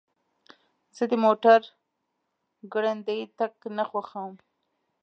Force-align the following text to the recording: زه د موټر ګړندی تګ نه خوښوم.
زه 0.95 1.03
د 1.11 1.13
موټر 1.25 1.59
ګړندی 2.73 3.21
تګ 3.37 3.53
نه 3.77 3.83
خوښوم. 3.89 4.33